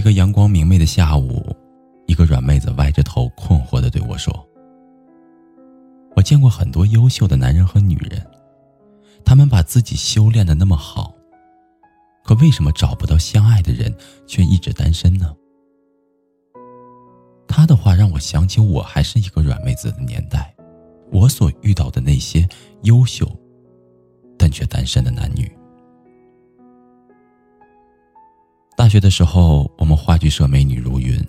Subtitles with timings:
[0.00, 1.54] 一个阳光明媚的下午，
[2.06, 4.34] 一个软妹子歪着头，困惑的对我说
[6.16, 8.26] ：“我见过很多优秀的男人和女人，
[9.26, 11.14] 他们把自己修炼的那么好，
[12.24, 13.94] 可为什么找不到相爱的人，
[14.26, 15.36] 却一直单身呢？”
[17.46, 20.54] 他的话让我想起我还是一个软妹子的年代，
[21.12, 22.48] 我所遇到的那些
[22.84, 23.30] 优秀，
[24.38, 25.54] 但却单身的男女。
[28.80, 31.22] 大学的时候，我们话剧社美女如云，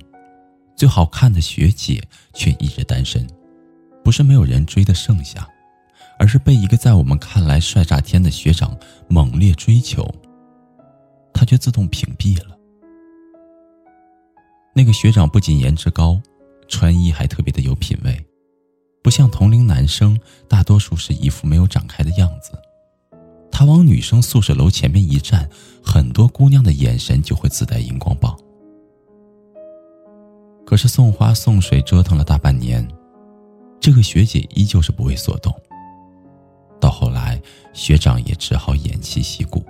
[0.73, 2.01] 最好看的学姐
[2.33, 3.27] 却一直单身，
[4.05, 5.45] 不是没有人追的剩下，
[6.17, 8.73] 而是被一个在我们看来帅炸天的学长
[9.09, 10.09] 猛烈追求，
[11.33, 12.55] 他却自动屏蔽了。
[14.73, 16.21] 那个学长不仅颜值高，
[16.69, 18.17] 穿衣还特别的有品味，
[19.03, 22.53] 不像同龄男生大多数是一副没有长开的样子。
[23.51, 25.47] 他往女生宿舍楼前面一站，
[25.83, 28.37] 很多姑娘的眼神就会自带荧光棒。
[30.65, 32.87] 可是送花送水折腾了大半年，
[33.79, 35.53] 这个学姐依旧是不为所动。
[36.79, 37.41] 到后来，
[37.73, 39.63] 学长也只好偃旗息鼓。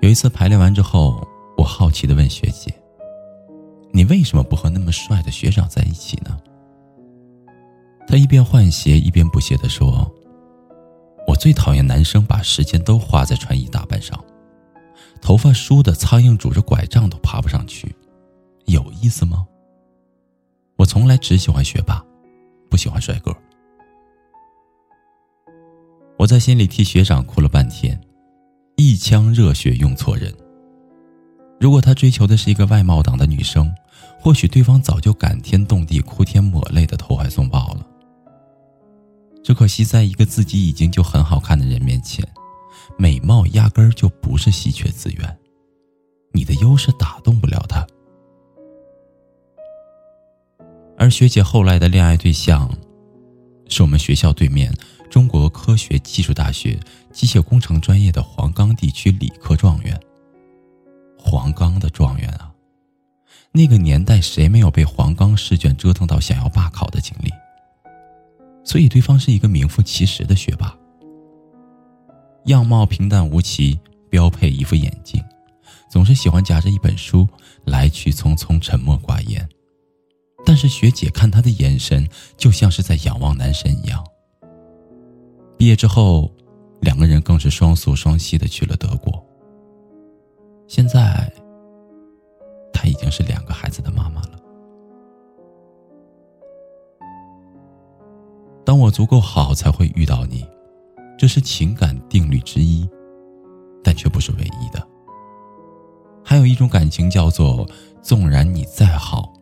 [0.00, 1.22] 有一次排练完之后，
[1.58, 2.72] 我好奇的问学姐
[3.92, 6.40] ：“你为什么不和那么帅的学长在一起呢？”
[8.08, 10.10] 她一边换鞋一边不屑的说。
[11.40, 14.22] 最讨厌男生把时间都花在穿衣打扮上，
[15.22, 17.96] 头发梳的苍蝇拄着拐杖都爬不上去，
[18.66, 19.46] 有意思吗？
[20.76, 22.04] 我从来只喜欢学霸，
[22.68, 23.34] 不喜欢帅哥。
[26.18, 27.98] 我在心里替学长哭了半天，
[28.76, 30.30] 一腔热血用错人。
[31.58, 33.74] 如果他追求的是一个外貌党的女生，
[34.20, 37.86] 或许对方早就感天动地、哭天抹泪的投怀送抱了。
[39.50, 42.24] 只可惜，在一个自己已经就很好看的人面前，
[42.96, 45.38] 美貌压根儿就不是稀缺资源，
[46.32, 47.84] 你的优势打动不了他。
[50.96, 52.72] 而学姐后来的恋爱对象，
[53.68, 54.72] 是我们学校对面
[55.10, 56.78] 中国科学技术大学
[57.12, 60.00] 机械工程专业的黄冈地区理科状元。
[61.18, 62.54] 黄冈的状元啊，
[63.50, 67.32] 那个年代谁没有被黄冈试卷折腾到想要罢考的经历？
[68.70, 70.72] 所以，对方是一个名副其实的学霸，
[72.44, 73.76] 样貌平淡无奇，
[74.08, 75.20] 标配一副眼镜，
[75.90, 77.26] 总是喜欢夹着一本书，
[77.64, 79.48] 来去匆匆，沉默寡言。
[80.46, 84.06] 但是学姐看他的眼神，就像是在仰望男神一样。
[85.58, 86.30] 毕业之后，
[86.80, 89.20] 两个人更是双宿双栖的去了德国。
[90.68, 91.28] 现在，
[92.72, 94.39] 她已经是两个孩子的妈妈了。
[98.80, 100.46] 我足够好，才会遇到你，
[101.18, 102.88] 这是情感定律之一，
[103.84, 104.86] 但却不是唯一的。
[106.24, 107.68] 还有一种感情叫做，
[108.02, 109.32] 纵然你再好，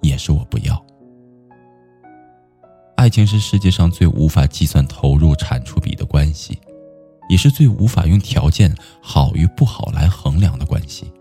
[0.00, 0.84] 也是我不要。
[2.96, 6.58] 爱情是世界上最无法计算投入产出比的关系，
[7.28, 11.12] 也是最无法用条件好与不好来衡量的关系。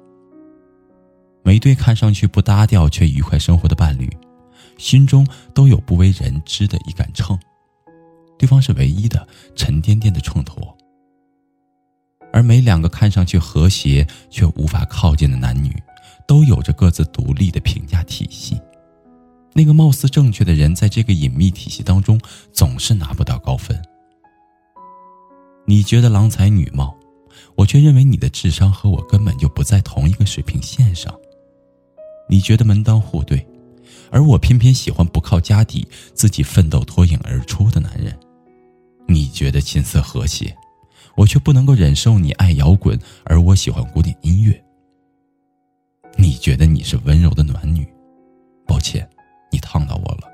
[1.44, 4.10] 每对看上去不搭调却愉快生活的伴侣。
[4.78, 7.38] 心中都有不为人知的一杆秤，
[8.42, 10.76] 对方是唯一的沉甸甸的秤砣。
[12.34, 15.72] 而每两个看上去和谐却无法靠近的男女，
[16.28, 18.60] 都有着各自独立的评价体系。
[19.54, 22.20] 那个貌似正确的人，在这个隐秘体系当中，
[22.52, 23.80] 总是拿不到高分。
[25.68, 26.98] 你觉得郎才女貌，
[27.56, 31.14] 我却认为你的智商和我根本就不在同一个水平线上。
[32.28, 33.46] 你觉得门当户对。
[34.10, 38.18] 而我偏偏喜欢不靠家底、自己奋斗脱颖而出的男人。
[39.12, 40.56] 你觉得琴瑟和谐，
[41.18, 44.64] 我却不能够忍受你爱摇滚，而我喜欢古典音乐。
[46.18, 47.86] 你觉得你是温柔的暖女，
[48.66, 49.08] 抱歉，
[49.52, 50.32] 你烫到我了。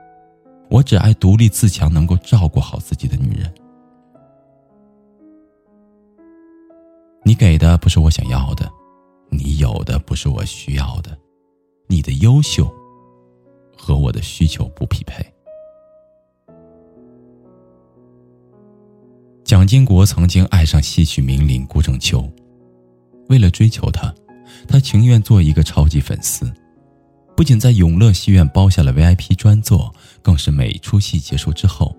[0.69, 3.51] 我只爱独立自强、能够照顾好自己的女人。
[7.23, 8.71] 你给的不是我想要的，
[9.29, 11.17] 你有的不是我需要的，
[11.87, 12.71] 你的优秀。
[13.79, 15.23] 和我的需求不匹配。
[19.47, 22.29] 蒋经国曾经爱上戏曲名伶顾正秋，
[23.29, 24.13] 为了追求她，
[24.67, 26.53] 他情愿做一个超级粉丝，
[27.33, 31.95] 不仅在永乐戏院包下了 VIP 专座，更是每出戏结束之后，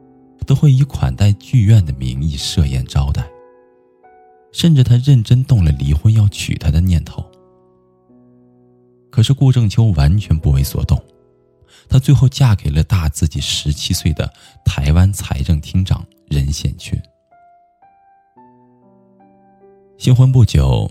[0.46, 3.26] 都会以款待剧院的名义设宴招待。
[4.52, 7.24] 甚至他认真动了离婚要娶她的念头。
[9.10, 11.02] 可是顾正秋完全不为所动，
[11.88, 14.30] 她最后嫁给了大自己十七岁的
[14.66, 17.00] 台湾财政厅长任显群。
[19.98, 20.88] 新婚不久，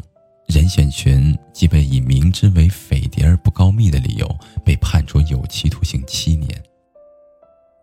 [0.48, 6.62] 任显群即被以明知为匪谍而不告密的理由被判处有期徒刑七年。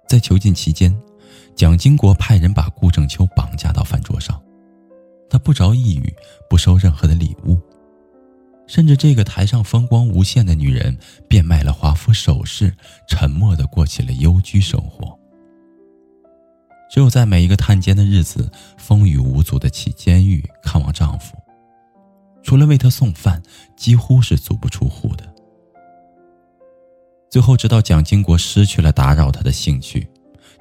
[0.06, 0.94] 在囚禁期间，
[1.56, 4.38] 蒋经国派人把顾正秋绑架到饭桌上，
[5.30, 6.14] 他不着一语，
[6.50, 7.58] 不收任何的礼物，
[8.66, 10.94] 甚至这个台上风光无限的女人
[11.26, 12.70] 变卖了华服首饰，
[13.08, 15.18] 沉默的过起了幽居生活。
[16.94, 18.48] 只有在每一个探监的日子，
[18.78, 21.36] 风雨无阻的去监狱看望丈夫，
[22.40, 23.42] 除了为他送饭，
[23.76, 25.24] 几乎是足不出户的。
[27.28, 30.08] 最后，直到蒋经国失去了打扰她的兴趣，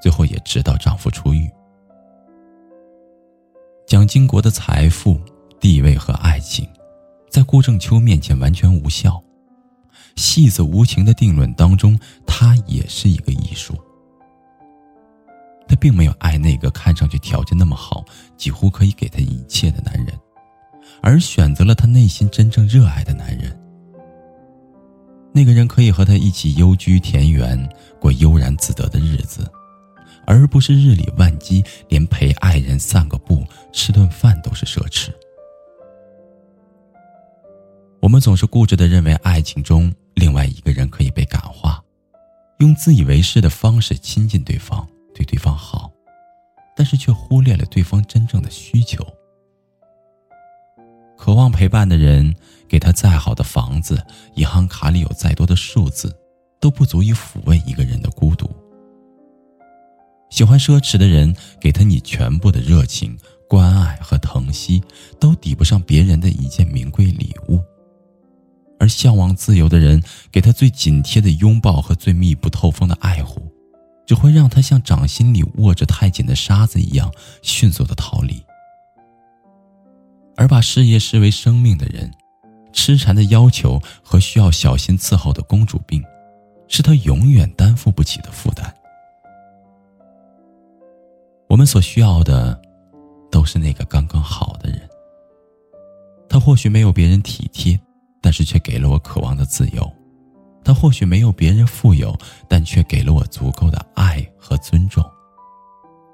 [0.02, 1.48] 最后也直到丈夫出狱，
[3.86, 5.22] 蒋经国的财富、
[5.60, 6.68] 地位和爱情，
[7.30, 9.24] 在顾正秋面前完全无效。
[10.16, 11.96] 戏子无情的定论当中，
[12.26, 13.78] 他也是一个艺术。
[15.68, 18.04] 他并没有爱那个看上去条件那么好、
[18.38, 20.08] 几乎可以给他一切的男人，
[21.02, 23.60] 而选择了他内心真正热爱的男人。
[25.34, 27.68] 那个人可以和他一起幽居田园，
[28.00, 29.50] 过悠然自得的日子，
[30.28, 35.10] 而不是日理万机，连陪爱人散个步、吃顿饭都是奢侈。
[38.00, 41.82] 我们总是固执的认为，爱情中另外一个人可以被感化，
[42.60, 44.88] 用自以为是的方式亲近对方。
[45.14, 45.92] 对对方好，
[46.76, 49.06] 但是却忽略了对方真正的需求。
[51.18, 52.36] 渴望陪伴的人，
[52.68, 54.04] 给他再好的房子，
[54.36, 56.14] 银行卡里有再多的数字，
[56.60, 58.50] 都不足以抚慰一个人的孤独。
[60.30, 63.16] 喜欢奢侈的人，给他你全部的热情、
[63.48, 64.84] 关爱和疼惜，
[65.20, 67.62] 都抵不上别人的一件名贵礼物。
[68.80, 73.53] 而向往自由的人，给他最紧贴的拥抱和最密不透风的爱护。
[74.06, 77.12] 只会让他像掌心里握着太紧的沙子一样
[77.42, 78.44] 迅速的逃离，
[80.36, 82.12] 而把事业视为生命的人，
[82.72, 86.04] 痴缠的要求和需要小心伺候的公主病，
[86.68, 88.74] 是他永远担负不起的负担。
[91.48, 92.60] 我们所需要的，
[93.32, 94.82] 都是那个刚刚好的人。
[96.28, 97.80] 他或许没有别人体贴，
[98.20, 99.90] 但是却给了我渴望的自由。
[100.64, 102.18] 他或许没有别人富有，
[102.48, 105.04] 但却给了我足够的爱和尊重。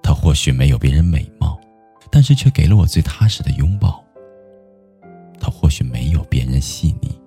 [0.02, 1.60] 他或许没有别人美貌，
[2.10, 4.04] 但是却给了我最踏实的拥抱。
[5.40, 7.18] 他或许没有别人细腻，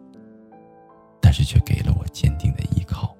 [1.21, 3.17] 但是却给了我坚定的依靠。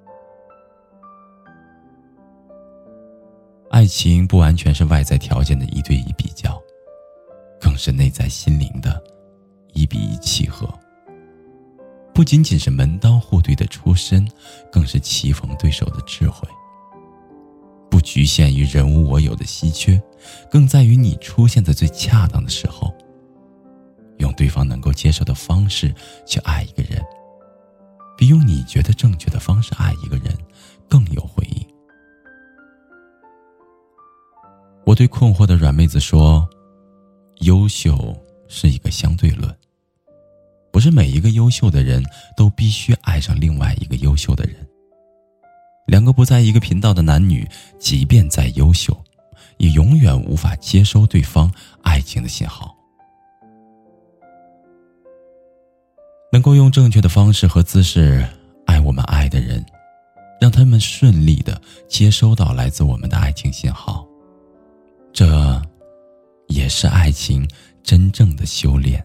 [3.71, 6.61] 爱情不完全是外在条件的一对一比较，
[7.61, 9.03] 更是内在心灵的
[9.73, 10.69] 一比一契合。
[12.15, 14.29] 不仅仅是门当户对的出身，
[14.71, 16.47] 更是棋逢对手的智慧。
[17.91, 20.01] 不局限于人无我有的稀缺，
[20.51, 22.95] 更在于你出现在最恰当的时候，
[24.19, 25.95] 用对方能够接受的方式
[26.27, 27.03] 去爱一个人，
[28.17, 30.37] 比用你觉得正确的方式爱一个人
[30.89, 31.67] 更有回应。
[34.85, 36.47] 我对困惑的软妹子说
[37.41, 38.15] ：“优秀
[38.49, 39.55] 是一个相对论。”
[40.83, 42.05] 是每一个优秀的人
[42.37, 44.57] 都必须爱上另外一个优秀的人。
[45.87, 47.49] 两个不在一个频道的男女，
[47.79, 48.97] 即便再优秀，
[49.59, 52.77] 也永远无法接收对方爱情的信号。
[56.33, 58.27] 能够用正确的方式和姿势
[58.65, 59.65] 爱我们爱的人，
[60.41, 64.07] 让他们顺利的接收到来自我们的爱情信号，
[65.13, 65.63] 这，
[66.49, 67.47] 也是爱情
[67.83, 69.05] 真正的修炼。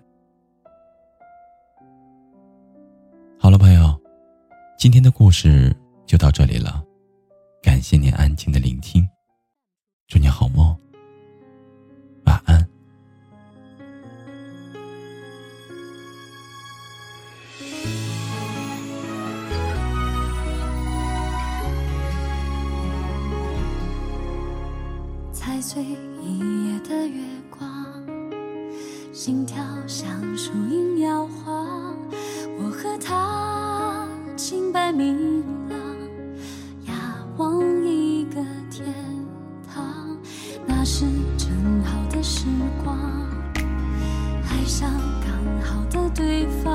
[4.88, 5.75] 今天的故事
[6.06, 6.82] 就到这里了。
[7.62, 9.06] 感谢您安静的聆听，
[10.08, 10.74] 祝你好梦，
[12.24, 12.65] 晚安。
[25.34, 26.39] 踩碎一
[26.70, 28.08] 夜的月光，
[29.12, 31.47] 心跳像树影摇晃。
[34.78, 35.80] 再明朗
[36.86, 36.96] 仰
[37.38, 38.36] 望一个
[38.70, 38.86] 天
[39.68, 40.16] 堂
[40.68, 41.04] 那是
[41.36, 41.50] 正
[41.84, 42.46] 好的时
[42.84, 42.96] 光
[44.48, 44.88] 爱上
[45.20, 46.67] 刚好的对方。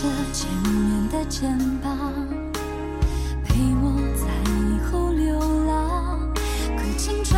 [0.00, 2.14] 着前面的肩膀
[3.44, 5.36] 陪我在以后流
[5.66, 6.32] 浪。
[6.76, 7.37] 可青春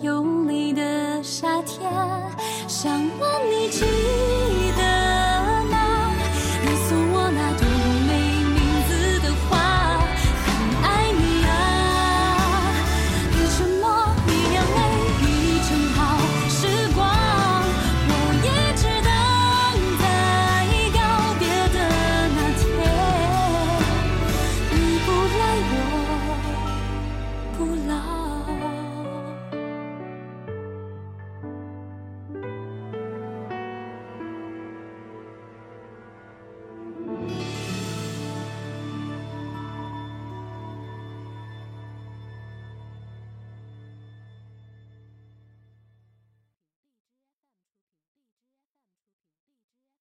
[0.00, 1.90] 有你的夏天
[2.68, 3.84] 想问你几